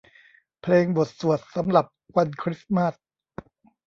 [0.61, 2.93] เพลงบทสวดสำหรับวันคริสต์มาส